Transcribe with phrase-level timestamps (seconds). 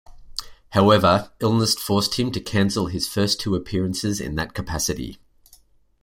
[0.71, 5.19] However, illness forced him to cancel his first two appearances in that capacity.